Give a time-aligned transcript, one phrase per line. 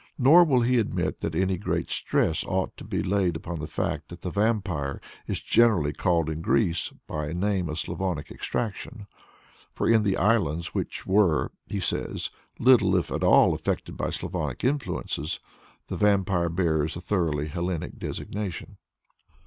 [0.17, 3.67] Nor will he admit that any very great stress ought to be laid upon the
[3.67, 9.05] fact that the Vampire is generally called in Greece by a name of Slavonic extraction;
[9.69, 14.63] for in the islands, which were, he says, little if at all affected by Slavonic
[14.63, 15.39] influences,
[15.85, 18.77] the Vampire bears a thoroughly Hellenic designation.